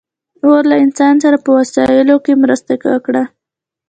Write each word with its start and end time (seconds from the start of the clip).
اور 0.45 0.61
له 0.69 0.75
انسانانو 0.85 1.21
سره 1.25 1.37
په 1.45 1.49
وسایلو 1.57 2.15
کې 2.25 2.33
مرسته 2.43 2.71
وکړه. 2.91 3.23